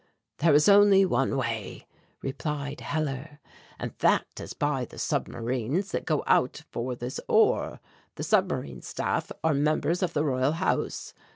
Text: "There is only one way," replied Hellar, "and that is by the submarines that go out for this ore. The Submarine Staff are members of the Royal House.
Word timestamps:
"There 0.39 0.55
is 0.55 0.67
only 0.67 1.05
one 1.05 1.37
way," 1.37 1.85
replied 2.23 2.81
Hellar, 2.81 3.39
"and 3.77 3.93
that 3.99 4.25
is 4.39 4.53
by 4.53 4.83
the 4.83 4.97
submarines 4.97 5.91
that 5.91 6.05
go 6.07 6.23
out 6.25 6.63
for 6.71 6.95
this 6.95 7.19
ore. 7.27 7.79
The 8.15 8.23
Submarine 8.23 8.81
Staff 8.81 9.31
are 9.43 9.53
members 9.53 10.01
of 10.01 10.13
the 10.13 10.25
Royal 10.25 10.53
House. 10.53 11.13